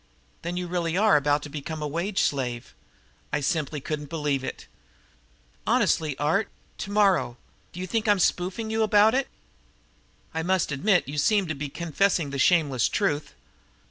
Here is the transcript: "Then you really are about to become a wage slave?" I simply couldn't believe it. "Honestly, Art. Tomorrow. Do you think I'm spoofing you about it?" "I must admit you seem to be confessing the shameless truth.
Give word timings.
"Then 0.41 0.57
you 0.57 0.65
really 0.65 0.97
are 0.97 1.15
about 1.15 1.43
to 1.43 1.49
become 1.49 1.83
a 1.83 1.87
wage 1.87 2.21
slave?" 2.23 2.73
I 3.31 3.39
simply 3.39 3.79
couldn't 3.79 4.09
believe 4.09 4.43
it. 4.43 4.65
"Honestly, 5.67 6.17
Art. 6.17 6.49
Tomorrow. 6.79 7.37
Do 7.71 7.79
you 7.79 7.85
think 7.85 8.07
I'm 8.07 8.17
spoofing 8.17 8.71
you 8.71 8.81
about 8.81 9.13
it?" 9.13 9.27
"I 10.33 10.41
must 10.41 10.71
admit 10.71 11.07
you 11.07 11.19
seem 11.19 11.45
to 11.49 11.53
be 11.53 11.69
confessing 11.69 12.31
the 12.31 12.39
shameless 12.39 12.89
truth. 12.89 13.35